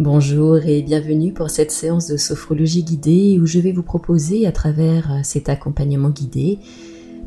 [0.00, 4.52] Bonjour et bienvenue pour cette séance de sophrologie guidée où je vais vous proposer à
[4.52, 6.60] travers cet accompagnement guidé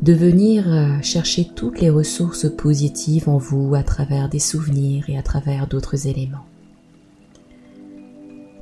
[0.00, 0.64] de venir
[1.02, 6.06] chercher toutes les ressources positives en vous à travers des souvenirs et à travers d'autres
[6.06, 6.46] éléments.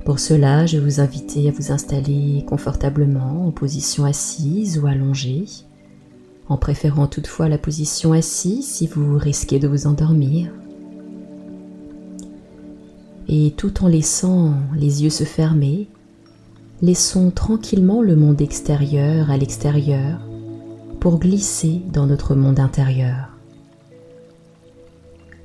[0.03, 5.45] Pour cela, je vous inviter à vous installer confortablement en position assise ou allongée,
[6.49, 10.51] en préférant toutefois la position assise si vous risquez de vous endormir
[13.31, 15.87] et tout en laissant les yeux se fermer,
[16.81, 20.19] laissons tranquillement le monde extérieur à l'extérieur
[20.99, 23.29] pour glisser dans notre monde intérieur.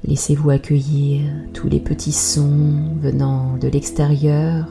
[0.04, 4.66] Laissez-vous accueillir tous les petits sons venant de l'extérieur,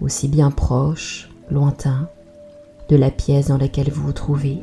[0.00, 2.08] aussi bien proches, lointains,
[2.88, 4.58] de la pièce dans laquelle vous vous trouvez,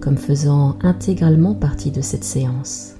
[0.00, 2.99] comme faisant intégralement partie de cette séance.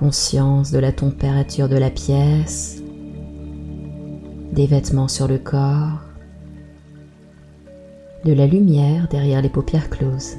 [0.00, 2.82] Conscience de la température de la pièce,
[4.50, 6.00] des vêtements sur le corps,
[8.24, 10.36] de la lumière derrière les paupières closes.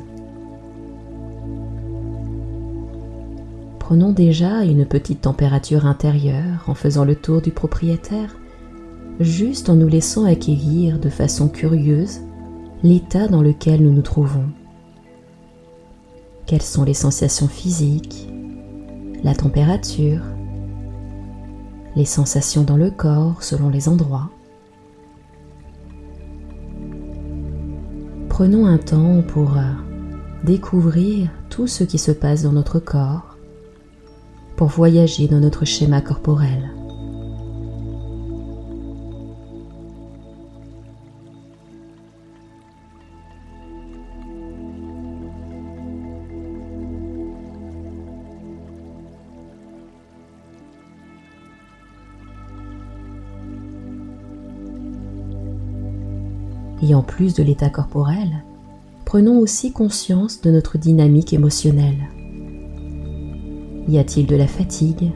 [3.78, 8.36] Prenons déjà une petite température intérieure en faisant le tour du propriétaire,
[9.20, 12.22] juste en nous laissant accueillir de façon curieuse
[12.82, 14.50] l'état dans lequel nous nous trouvons.
[16.48, 18.31] Quelles sont les sensations physiques,
[19.24, 20.22] la température,
[21.96, 24.30] les sensations dans le corps selon les endroits.
[28.30, 29.62] Prenons un temps pour euh,
[30.44, 33.38] découvrir tout ce qui se passe dans notre corps,
[34.56, 36.81] pour voyager dans notre schéma corporel.
[56.92, 58.44] Et en plus de l'état corporel,
[59.06, 62.10] prenons aussi conscience de notre dynamique émotionnelle.
[63.88, 65.14] Y a-t-il de la fatigue,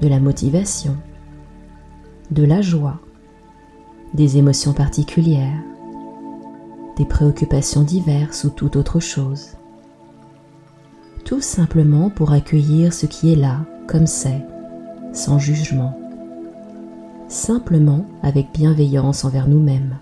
[0.00, 0.96] de la motivation,
[2.30, 3.00] de la joie,
[4.14, 5.62] des émotions particulières,
[6.96, 9.58] des préoccupations diverses ou toute autre chose?
[11.26, 14.42] Tout simplement pour accueillir ce qui est là, comme c'est,
[15.12, 16.00] sans jugement,
[17.28, 19.98] simplement avec bienveillance envers nous-mêmes.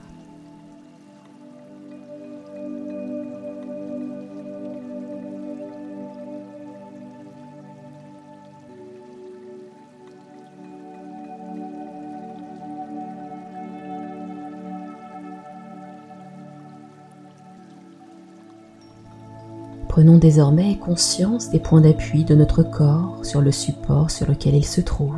[20.04, 24.66] Prenons désormais conscience des points d'appui de notre corps sur le support sur lequel il
[24.66, 25.16] se trouve,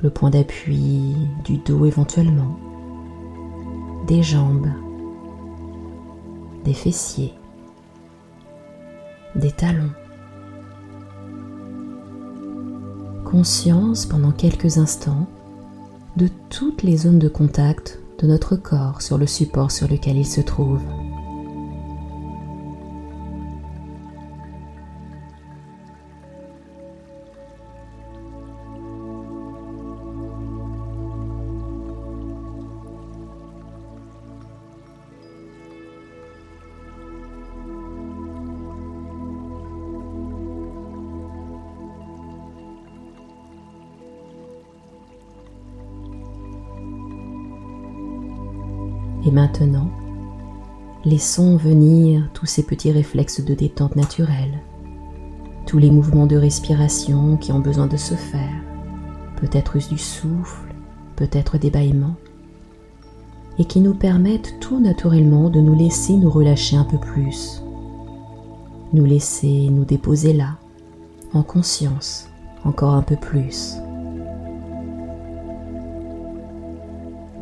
[0.00, 1.14] le point d'appui
[1.44, 2.58] du dos éventuellement,
[4.08, 4.66] des jambes,
[6.64, 7.34] des fessiers,
[9.36, 9.92] des talons.
[13.24, 15.28] Conscience pendant quelques instants
[16.16, 20.26] de toutes les zones de contact de notre corps sur le support sur lequel il
[20.26, 20.82] se trouve.
[49.26, 49.88] Et maintenant,
[51.04, 54.60] laissons venir tous ces petits réflexes de détente naturelle,
[55.66, 58.62] tous les mouvements de respiration qui ont besoin de se faire,
[59.40, 60.74] peut-être du souffle,
[61.16, 62.16] peut-être des bâillements,
[63.58, 67.62] et qui nous permettent tout naturellement de nous laisser nous relâcher un peu plus,
[68.92, 70.56] nous laisser nous déposer là,
[71.32, 72.28] en conscience,
[72.64, 73.76] encore un peu plus.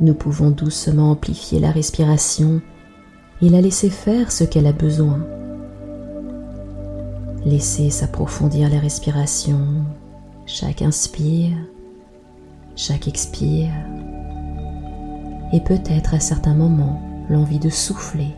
[0.02, 2.60] Nous pouvons doucement amplifier la respiration
[3.40, 5.24] et la laisser faire ce qu'elle a besoin.
[7.44, 9.60] Laisser s'approfondir la respiration,
[10.44, 11.56] chaque inspire,
[12.74, 13.72] chaque expire,
[15.52, 17.00] et peut-être à certains moments
[17.30, 18.34] l'envie de souffler.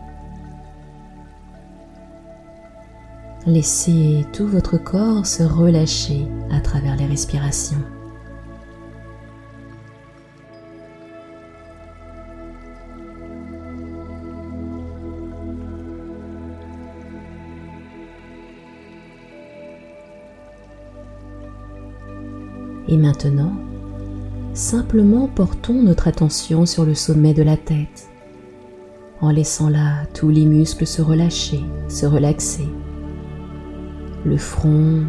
[3.46, 7.82] Laissez tout votre corps se relâcher à travers les respirations.
[22.94, 23.52] Et maintenant,
[24.52, 28.08] simplement portons notre attention sur le sommet de la tête,
[29.20, 31.58] en laissant là tous les muscles se relâcher,
[31.88, 32.68] se relaxer.
[34.24, 35.02] Le front,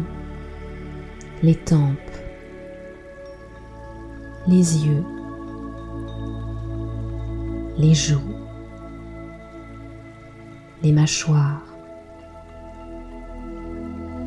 [1.44, 1.96] les tempes,
[4.48, 5.04] les yeux,
[7.78, 8.34] les joues,
[10.82, 11.62] les mâchoires.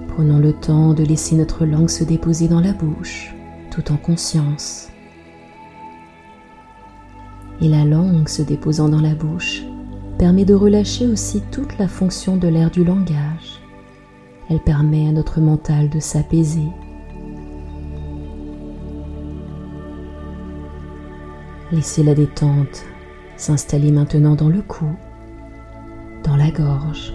[0.07, 3.35] Prenons le temps de laisser notre langue se déposer dans la bouche,
[3.90, 4.90] en conscience.
[7.62, 9.64] Et la langue se déposant dans la bouche
[10.18, 13.62] permet de relâcher aussi toute la fonction de l'air du langage.
[14.50, 16.68] Elle permet à notre mental de s'apaiser.
[21.72, 22.84] Laissez la détente
[23.38, 24.88] s'installer maintenant dans le cou,
[26.24, 27.14] dans la gorge.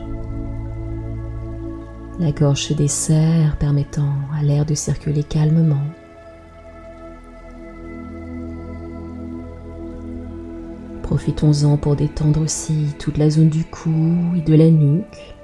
[2.20, 5.82] La gorge se desserre permettant à l'air de circuler calmement.
[11.04, 13.92] Profitons-en pour détendre aussi toute la zone du cou
[14.34, 15.34] et de la nuque,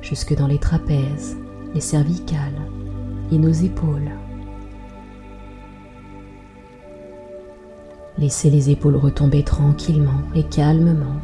[0.00, 1.36] jusque dans les trapèzes,
[1.74, 2.58] les cervicales
[3.30, 4.10] et nos épaules.
[8.16, 11.20] Laissez les épaules retomber tranquillement et calmement,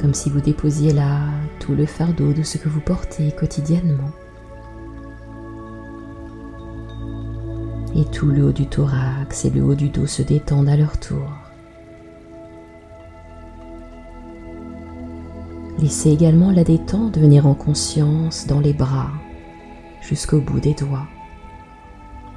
[0.00, 1.20] comme si vous déposiez là
[1.60, 4.10] tout le fardeau de ce que vous portez quotidiennement.
[7.94, 10.98] Et tout le haut du thorax et le haut du dos se détendent à leur
[10.98, 11.45] tour.
[15.78, 19.10] Laissez également la détente venir en conscience dans les bras
[20.00, 21.06] jusqu'au bout des doigts,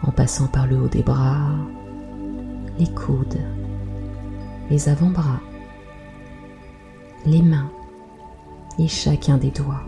[0.04, 1.56] en passant par le haut des bras,
[2.78, 3.40] les coudes,
[4.70, 5.40] les avant-bras,
[7.26, 7.72] les mains
[8.78, 9.84] et chacun des doigts.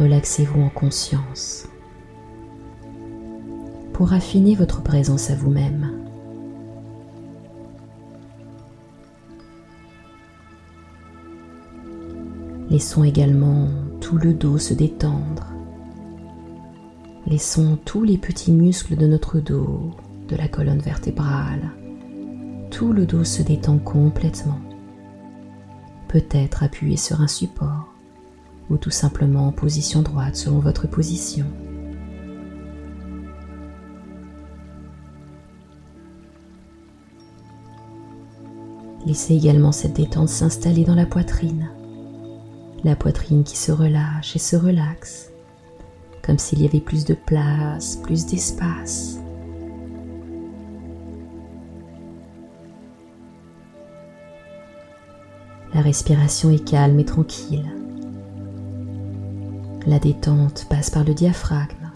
[0.00, 1.68] Relaxez-vous en conscience
[3.92, 5.97] pour affiner votre présence à vous-même.
[12.78, 13.66] Laissons également
[14.00, 15.48] tout le dos se détendre
[17.26, 19.96] Laissons tous les petits muscles de notre dos,
[20.28, 21.72] de la colonne vertébrale,
[22.70, 24.60] tout le dos se détend complètement.
[26.06, 27.92] Peut-être appuyé sur un support
[28.70, 31.46] ou tout simplement en position droite selon votre position.
[39.04, 41.70] Laissez également cette détente s'installer dans la poitrine,
[42.84, 45.28] la poitrine qui se relâche et se relaxe
[46.28, 49.18] comme s'il y avait plus de place, plus d'espace.
[55.72, 57.64] La respiration est calme et tranquille.
[59.86, 61.92] La détente passe par le diaphragme,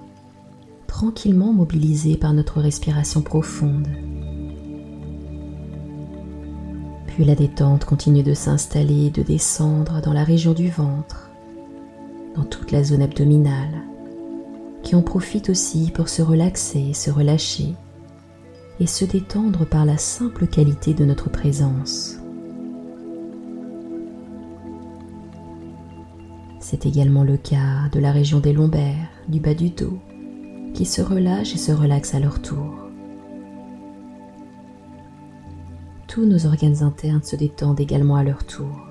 [0.87, 3.89] tranquillement mobilisé par notre respiration profonde.
[7.15, 11.31] Puis la détente continue de s'installer et de descendre dans la région du ventre,
[12.35, 13.83] dans toute la zone abdominale,
[14.83, 17.75] qui en profite aussi pour se relaxer, se relâcher
[18.81, 22.17] et se détendre par la simple qualité de notre présence.
[26.61, 29.99] C'est également le cas de la région des lombaires, du bas du dos,
[30.73, 32.82] qui se relâchent et se relaxent à leur tour.
[36.13, 38.87] Tous nos organes internes se détendent également à leur tour.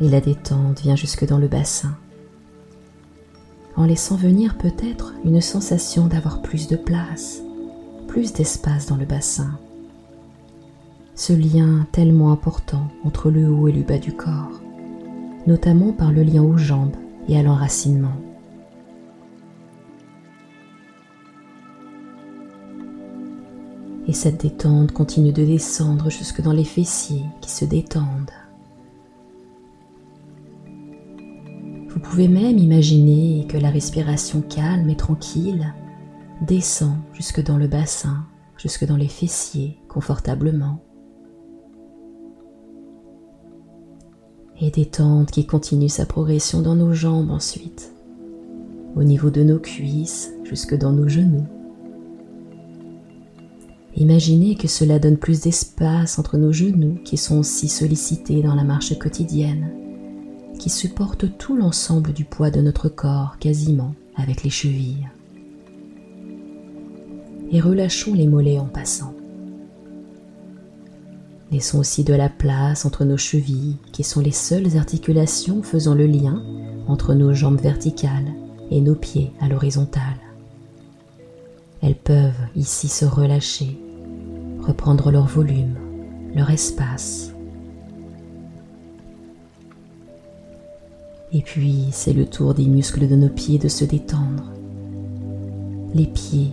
[0.00, 1.94] et la détente vient jusque dans le bassin,
[3.76, 7.42] en laissant venir peut-être une sensation d'avoir plus de place,
[8.08, 9.58] plus d'espace dans le bassin.
[11.14, 14.62] Ce lien tellement important entre le haut et le bas du corps,
[15.46, 16.96] notamment par le lien aux jambes
[17.28, 18.16] et à l'enracinement.
[24.12, 28.30] Et cette détente continue de descendre jusque dans les fessiers qui se détendent
[31.88, 35.72] Vous pouvez même imaginer que la respiration calme et tranquille
[36.42, 38.26] descend jusque dans le bassin,
[38.58, 40.84] jusque dans les fessiers confortablement.
[44.60, 47.94] Et détente qui continue sa progression dans nos jambes ensuite,
[48.94, 51.46] au niveau de nos cuisses jusque dans nos genoux.
[53.96, 58.64] Imaginez que cela donne plus d'espace entre nos genoux qui sont aussi sollicités dans la
[58.64, 59.70] marche quotidienne
[60.62, 65.08] qui supporte tout l'ensemble du poids de notre corps quasiment avec les chevilles.
[67.50, 69.12] Et relâchons les mollets en passant.
[71.50, 76.06] Laissons aussi de la place entre nos chevilles, qui sont les seules articulations faisant le
[76.06, 76.44] lien
[76.86, 78.32] entre nos jambes verticales
[78.70, 80.21] et nos pieds à l'horizontale.
[81.82, 83.78] Elles peuvent ici se relâcher,
[84.60, 85.74] reprendre leur volume,
[86.34, 87.32] leur espace.
[91.32, 94.52] Et puis c'est le tour des muscles de nos pieds de se détendre.
[95.94, 96.52] Les pieds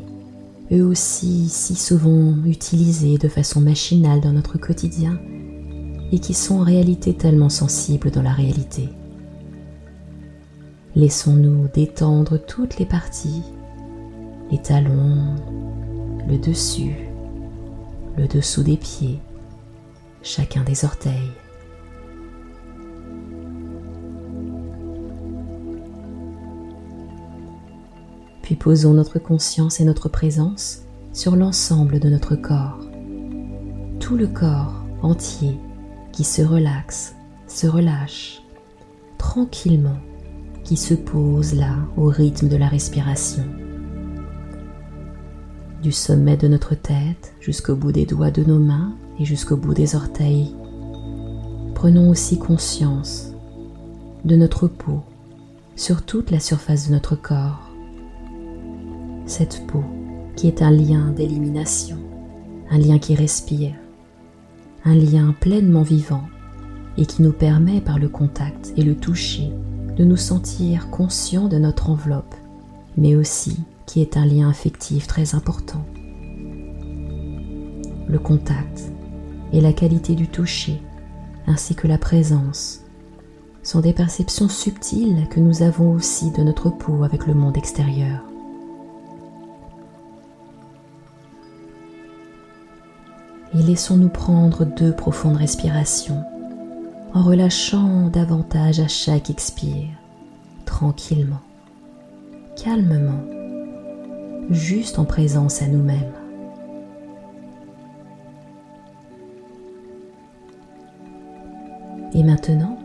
[0.71, 5.19] eux aussi si souvent utilisés de façon machinale dans notre quotidien
[6.11, 8.89] et qui sont en réalité tellement sensibles dans la réalité.
[10.95, 13.43] Laissons-nous détendre toutes les parties,
[14.51, 15.35] les talons,
[16.27, 16.95] le dessus,
[18.17, 19.19] le dessous des pieds,
[20.21, 21.31] chacun des orteils.
[28.49, 30.81] puis posons notre conscience et notre présence
[31.13, 32.79] sur l'ensemble de notre corps.
[33.99, 35.55] Tout le corps entier
[36.11, 37.13] qui se relaxe,
[37.45, 38.41] se relâche,
[39.19, 39.99] tranquillement,
[40.63, 43.45] qui se pose là au rythme de la respiration.
[45.81, 49.73] Du sommet de notre tête jusqu'au bout des doigts de nos mains et jusqu'au bout
[49.73, 50.53] des orteils,
[51.73, 53.31] prenons aussi conscience
[54.25, 55.03] de notre peau
[55.77, 57.69] sur toute la surface de notre corps.
[59.25, 59.85] Cette peau
[60.35, 61.97] qui est un lien d'élimination,
[62.69, 63.75] un lien qui respire,
[64.83, 66.23] un lien pleinement vivant
[66.97, 69.49] et qui nous permet par le contact et le toucher
[69.95, 72.35] de nous sentir conscients de notre enveloppe,
[72.97, 73.55] mais aussi
[73.89, 75.83] qui est un lien affectif très important.
[78.07, 78.91] Le contact
[79.51, 80.79] et la qualité du toucher,
[81.47, 82.81] ainsi que la présence,
[83.63, 88.21] sont des perceptions subtiles que nous avons aussi de notre peau avec le monde extérieur.
[93.55, 96.23] et laissons-nous prendre deux profondes respirations
[97.15, 99.89] en relâchant davantage à chaque expire,
[100.65, 101.41] tranquillement,
[102.55, 103.38] calmement,
[104.49, 106.13] juste en présence à nous-mêmes.
[112.13, 112.77] Et maintenant,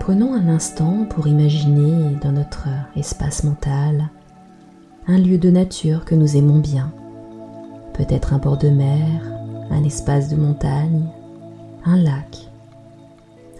[0.00, 4.08] prenons un instant pour imaginer dans notre espace mental
[5.06, 6.92] un lieu de nature que nous aimons bien,
[7.94, 9.22] peut-être un bord de mer,
[9.70, 11.08] un espace de montagne,
[11.84, 12.50] un lac,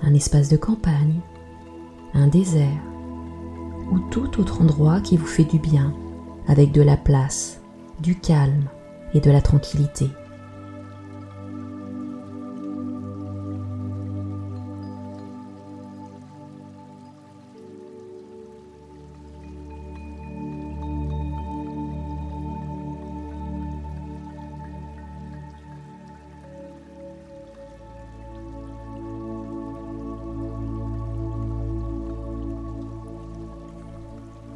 [0.02, 1.20] un espace de campagne,
[2.12, 2.82] un désert
[3.92, 5.94] ou tout autre endroit qui vous fait du bien
[6.48, 7.60] avec de la place,
[8.00, 8.64] du calme
[9.14, 10.08] et de la tranquillité.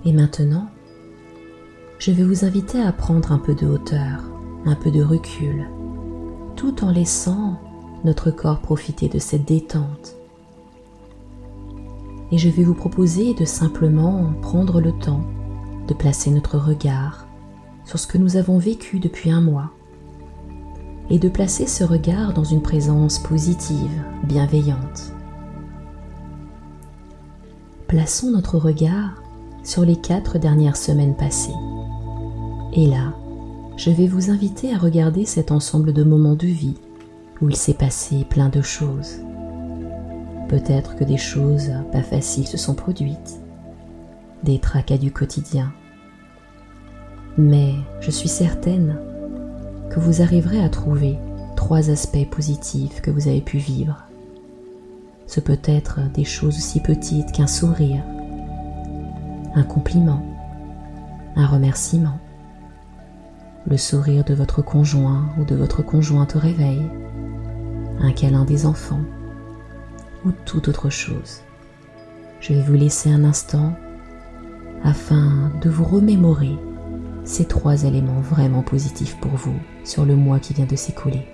[0.04, 0.71] Et maintenant,
[2.04, 4.24] je vais vous inviter à prendre un peu de hauteur,
[4.66, 5.68] un peu de recul,
[6.56, 7.60] tout en laissant
[8.02, 10.16] notre corps profiter de cette détente.
[12.32, 15.22] Et je vais vous proposer de simplement prendre le temps
[15.86, 17.28] de placer notre regard
[17.84, 19.70] sur ce que nous avons vécu depuis un mois
[21.08, 25.12] et de placer ce regard dans une présence positive, bienveillante.
[27.86, 29.22] Plaçons notre regard
[29.62, 31.54] sur les quatre dernières semaines passées.
[32.74, 33.12] Et là,
[33.76, 36.76] je vais vous inviter à regarder cet ensemble de moments de vie
[37.40, 39.18] où il s'est passé plein de choses.
[40.48, 43.40] Peut-être que des choses pas faciles se sont produites,
[44.42, 45.72] des tracas du quotidien.
[47.36, 48.98] Mais je suis certaine
[49.90, 51.18] que vous arriverez à trouver
[51.56, 54.04] trois aspects positifs que vous avez pu vivre.
[55.26, 58.02] Ce peut être des choses aussi petites qu'un sourire,
[59.54, 60.22] un compliment,
[61.36, 62.18] un remerciement,
[63.66, 66.82] le sourire de votre conjoint ou de votre conjointe au réveil,
[68.00, 69.02] un câlin des enfants
[70.24, 71.40] ou toute autre chose.
[72.40, 73.74] Je vais vous laisser un instant
[74.82, 76.58] afin de vous remémorer
[77.24, 79.54] ces trois éléments vraiment positifs pour vous
[79.84, 81.31] sur le mois qui vient de s'écouler.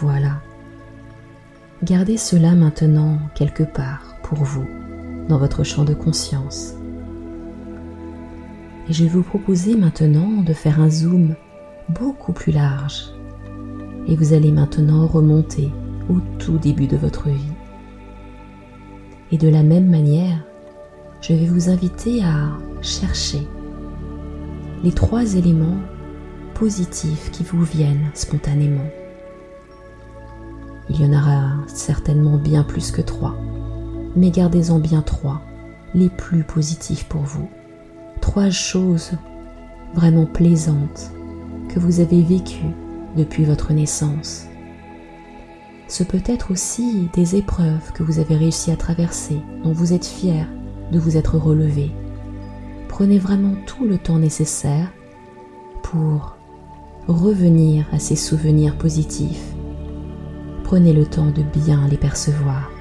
[0.00, 0.40] Voilà.
[1.84, 4.66] Gardez cela maintenant quelque part pour vous,
[5.28, 6.74] dans votre champ de conscience.
[8.88, 11.36] Et je vais vous proposer maintenant de faire un zoom
[11.88, 13.04] beaucoup plus large.
[14.08, 15.70] Et vous allez maintenant remonter
[16.10, 17.52] au tout début de votre vie.
[19.30, 20.44] Et de la même manière,
[21.20, 22.50] je vais vous inviter à
[22.82, 23.46] chercher
[24.82, 25.78] les trois éléments
[26.54, 28.90] positifs qui vous viennent spontanément.
[30.90, 33.34] Il y en aura certainement bien plus que trois,
[34.16, 35.40] mais gardez-en bien trois,
[35.94, 37.48] les plus positifs pour vous.
[38.20, 39.12] Trois choses
[39.94, 41.10] vraiment plaisantes
[41.68, 42.74] que vous avez vécues
[43.16, 44.46] depuis votre naissance.
[45.88, 50.06] Ce peut être aussi des épreuves que vous avez réussi à traverser, dont vous êtes
[50.06, 50.48] fier
[50.92, 51.92] de vous être relevé.
[52.88, 54.92] Prenez vraiment tout le temps nécessaire
[55.82, 56.36] pour
[57.06, 59.53] revenir à ces souvenirs positifs.
[60.74, 62.73] Prenez le temps de bien les percevoir.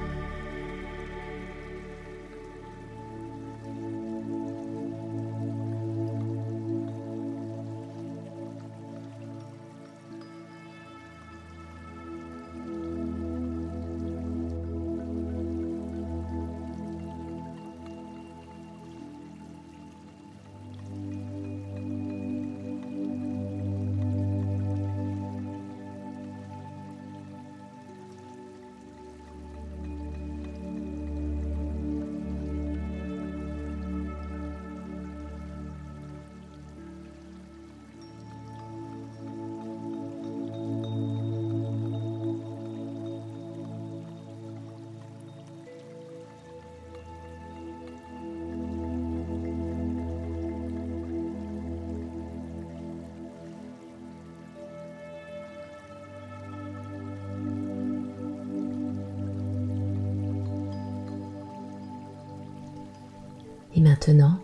[63.93, 64.39] Maintenant,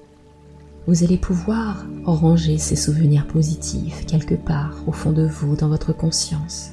[0.86, 5.92] vous allez pouvoir ranger ces souvenirs positifs quelque part au fond de vous, dans votre
[5.92, 6.70] conscience.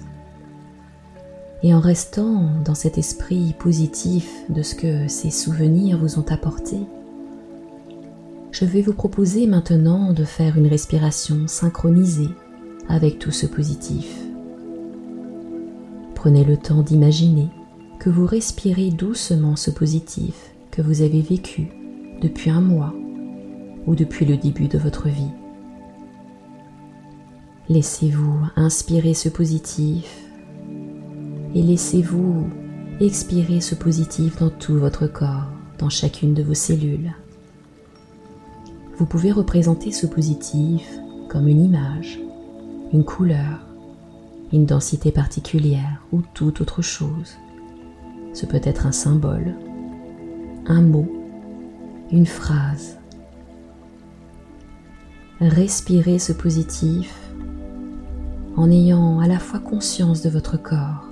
[1.63, 6.77] Et en restant dans cet esprit positif de ce que ces souvenirs vous ont apporté,
[8.53, 12.31] je vais vous proposer maintenant de faire une respiration synchronisée
[12.91, 14.19] avec tout ce positif.
[16.15, 17.49] Prenez le temps d'imaginer
[17.99, 20.35] que vous respirez doucement ce positif
[20.71, 21.71] que vous avez vécu
[22.21, 22.95] depuis un mois
[23.87, 25.31] ou depuis le début de votre vie.
[27.69, 30.23] Laissez-vous inspirer ce positif
[31.55, 32.49] et laissez-vous
[33.01, 37.13] expirer ce positif dans tout votre corps, dans chacune de vos cellules.
[38.97, 40.89] Vous pouvez représenter ce positif
[41.29, 42.21] comme une image,
[42.93, 43.67] une couleur,
[44.53, 47.37] une densité particulière ou toute autre chose.
[48.33, 49.55] Ce peut être un symbole,
[50.67, 51.16] un mot
[52.13, 52.99] une phrase.
[55.41, 57.15] Respirez ce positif
[58.57, 61.09] en ayant à la fois conscience de votre corps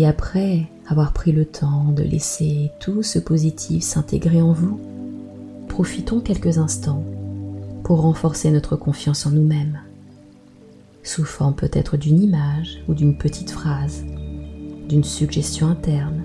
[0.00, 4.80] Et après avoir pris le temps de laisser tout ce positif s'intégrer en vous,
[5.68, 7.04] profitons quelques instants
[7.84, 9.78] pour renforcer notre confiance en nous-mêmes,
[11.02, 14.02] sous forme peut-être d'une image ou d'une petite phrase,
[14.88, 16.22] d'une suggestion interne,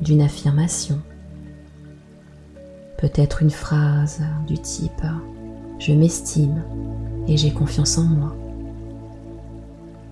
[0.00, 1.00] d'une affirmation.
[2.98, 4.90] Peut-être une phrase du type⁇
[5.78, 6.60] Je m'estime
[7.28, 8.34] et j'ai confiance en moi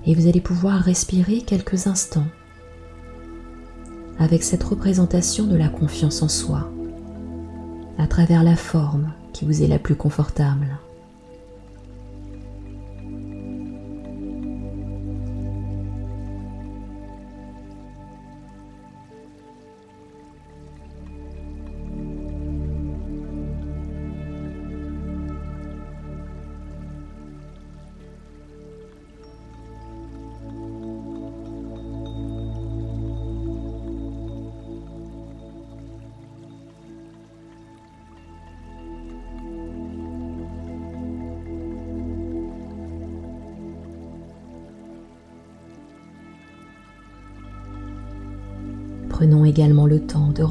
[0.08, 2.28] ⁇Et vous allez pouvoir respirer quelques instants
[4.24, 6.70] avec cette représentation de la confiance en soi,
[7.98, 10.78] à travers la forme qui vous est la plus confortable.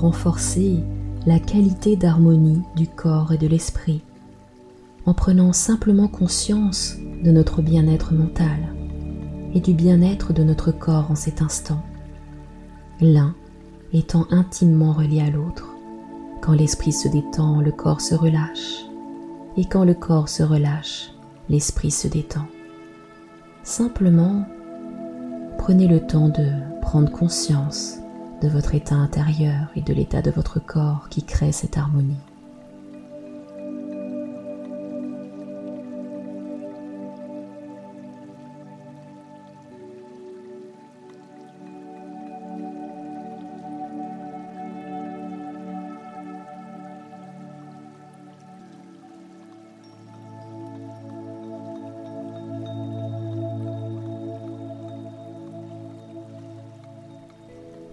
[0.04, 0.84] Renforcer
[1.26, 4.04] la qualité d'harmonie du corps et de l'esprit
[5.06, 8.76] en prenant simplement conscience de notre bien-être mental
[9.54, 11.82] et du bien-être de notre corps en cet instant,
[13.00, 13.34] l'un
[13.94, 15.70] étant intimement relié à l'autre.
[16.42, 18.84] Quand l'esprit se détend, le corps se relâche,
[19.56, 21.12] et quand le corps se relâche,
[21.48, 22.48] l'esprit se détend.
[23.64, 24.44] Simplement,
[25.58, 26.50] prenez le temps de
[26.82, 28.03] prendre conscience
[28.44, 32.18] de votre état intérieur et de l'état de votre corps qui crée cette harmonie.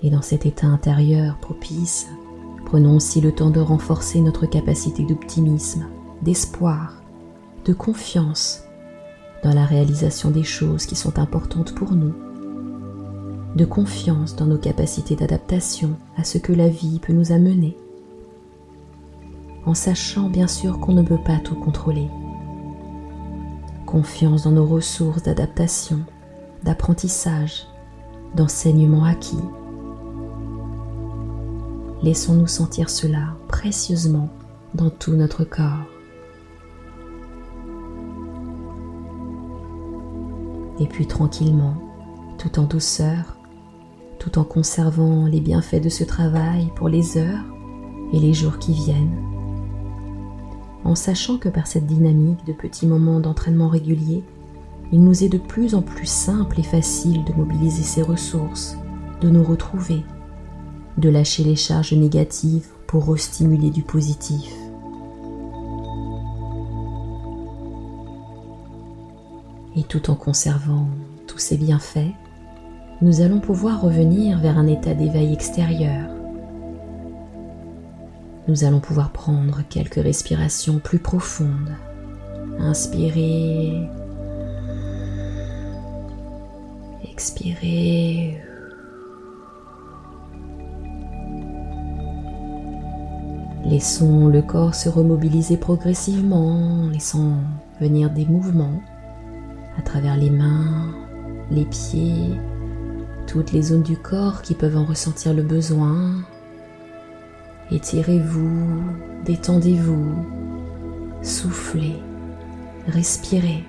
[0.02, 2.08] Et dans cet état intérieur propice,
[2.64, 5.86] prenons aussi le temps de renforcer notre capacité d'optimisme,
[6.22, 7.02] d'espoir,
[7.64, 8.64] de confiance
[9.42, 12.14] dans la réalisation des choses qui sont importantes pour nous,
[13.56, 17.76] de confiance dans nos capacités d'adaptation à ce que la vie peut nous amener,
[19.66, 22.08] en sachant bien sûr qu'on ne peut pas tout contrôler.
[23.86, 26.00] Confiance dans nos ressources d'adaptation,
[26.62, 27.66] d'apprentissage,
[28.36, 29.42] d'enseignement acquis
[32.02, 34.30] Laissons-nous sentir cela précieusement
[34.74, 35.84] dans tout notre corps.
[40.78, 41.74] Et puis tranquillement,
[42.38, 43.36] tout en douceur,
[44.18, 47.44] tout en conservant les bienfaits de ce travail pour les heures
[48.14, 49.22] et les jours qui viennent,
[50.84, 54.24] en sachant que par cette dynamique de petits moments d'entraînement réguliers,
[54.90, 58.78] il nous est de plus en plus simple et facile de mobiliser ces ressources,
[59.20, 60.02] de nous retrouver
[60.98, 64.52] de lâcher les charges négatives pour restimuler du positif.
[69.76, 70.88] Et tout en conservant
[71.26, 72.12] tous ces bienfaits,
[73.02, 76.08] nous allons pouvoir revenir vers un état d'éveil extérieur.
[78.48, 81.72] Nous allons pouvoir prendre quelques respirations plus profondes.
[82.58, 83.88] Inspirer.
[87.04, 88.49] Expirer.
[93.70, 97.34] Laissons le corps se remobiliser progressivement, laissant
[97.80, 98.82] venir des mouvements
[99.78, 100.92] à travers les mains,
[101.52, 102.32] les pieds,
[103.28, 106.16] toutes les zones du corps qui peuvent en ressentir le besoin.
[107.70, 108.82] Étirez-vous,
[109.24, 110.16] détendez-vous,
[111.22, 111.94] soufflez,
[112.88, 113.62] respirez.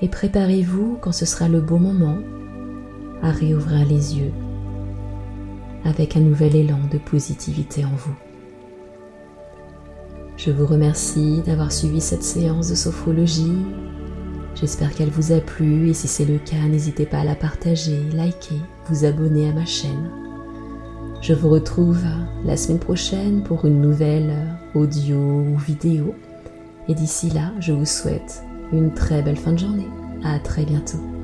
[0.00, 2.18] Et préparez-vous quand ce sera le bon moment
[3.20, 4.32] à réouvrir les yeux
[5.84, 8.14] avec un nouvel élan de positivité en vous.
[10.36, 13.58] Je vous remercie d'avoir suivi cette séance de sophrologie.
[14.54, 18.02] J'espère qu'elle vous a plu et si c'est le cas, n'hésitez pas à la partager,
[18.14, 20.10] liker, vous abonner à ma chaîne.
[21.20, 22.02] Je vous retrouve
[22.44, 24.32] la semaine prochaine pour une nouvelle
[24.74, 26.14] audio ou vidéo.
[26.88, 29.88] Et d'ici là, je vous souhaite une très belle fin de journée.
[30.24, 31.19] À très bientôt.